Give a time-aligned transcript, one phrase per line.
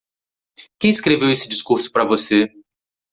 [0.79, 2.51] Quem escreveu esse discurso para você?